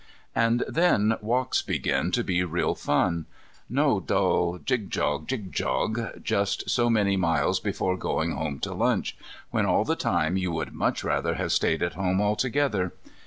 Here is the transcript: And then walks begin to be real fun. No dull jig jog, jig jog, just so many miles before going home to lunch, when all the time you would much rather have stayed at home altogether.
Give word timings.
And 0.33 0.63
then 0.67 1.13
walks 1.21 1.61
begin 1.61 2.09
to 2.13 2.23
be 2.23 2.43
real 2.43 2.73
fun. 2.73 3.27
No 3.69 3.99
dull 3.99 4.57
jig 4.57 4.89
jog, 4.89 5.27
jig 5.27 5.51
jog, 5.51 6.23
just 6.23 6.67
so 6.67 6.89
many 6.89 7.15
miles 7.15 7.59
before 7.59 7.95
going 7.97 8.31
home 8.31 8.57
to 8.61 8.73
lunch, 8.73 9.15
when 9.51 9.67
all 9.67 9.85
the 9.85 9.95
time 9.95 10.37
you 10.37 10.51
would 10.53 10.73
much 10.73 11.03
rather 11.03 11.35
have 11.35 11.51
stayed 11.51 11.83
at 11.83 11.93
home 11.93 12.19
altogether. 12.19 12.93